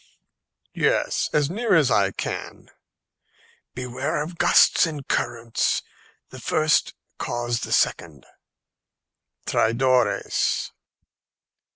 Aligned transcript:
"Yes, 0.73 1.29
as 1.31 1.51
near 1.51 1.75
as 1.75 1.91
I 1.91 2.09
can." 2.09 2.71
"Beware 3.75 4.23
of 4.23 4.39
gusts 4.39 4.87
and 4.87 5.07
currents. 5.07 5.83
The 6.29 6.39
first 6.41 6.95
cause 7.19 7.59
the 7.59 7.71
second." 7.71 8.25
"Traidores." 9.45 10.71